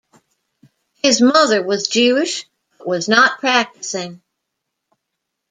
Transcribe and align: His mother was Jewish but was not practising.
His 1.03 1.21
mother 1.21 1.61
was 1.61 1.87
Jewish 1.87 2.45
but 2.79 2.87
was 2.87 3.07
not 3.07 3.37
practising. 3.39 4.23